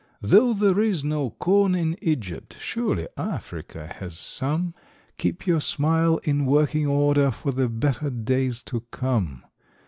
Though 0.21 0.53
there 0.55 0.79
is 0.79 1.03
no 1.03 1.29
corn 1.29 1.75
in 1.75 1.95
Egypt, 2.01 2.57
surely 2.59 3.07
Africa 3.17 3.85
has 3.85 4.17
some 4.17 4.73
Keep 5.19 5.45
your 5.45 5.61
smile 5.61 6.17
in 6.23 6.47
working 6.47 6.87
order 6.87 7.29
for 7.29 7.51
the 7.51 7.69
better 7.69 8.09
days 8.09 8.63
to 8.63 8.79
come 8.89 9.43